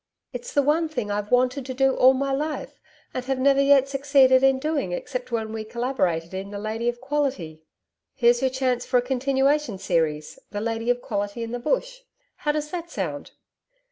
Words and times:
'It's 0.33 0.51
the 0.51 0.63
one 0.63 0.89
thing 0.89 1.11
I've 1.11 1.29
WANTED 1.29 1.63
to 1.67 1.75
do 1.75 1.93
all 1.93 2.15
my 2.15 2.31
life, 2.33 2.79
and 3.13 3.23
have 3.25 3.37
never 3.37 3.61
yet 3.61 3.87
succeeded 3.87 4.41
in 4.41 4.57
doing 4.57 4.93
except 4.93 5.31
when 5.31 5.53
we 5.53 5.63
collaborated 5.63 6.33
in 6.33 6.49
"The 6.49 6.57
Lady 6.57 6.89
of 6.89 6.99
Quality." 6.99 7.61
'Here's 8.15 8.41
your 8.41 8.49
chance 8.49 8.83
for 8.83 8.97
a 8.97 9.01
continuation 9.03 9.77
series, 9.77 10.39
"The 10.49 10.59
Lady 10.59 10.89
of 10.89 11.03
Quality 11.03 11.43
in 11.43 11.51
the 11.51 11.59
Bush." 11.59 11.99
How 12.37 12.51
does 12.51 12.71
that 12.71 12.89
sound?' 12.89 13.29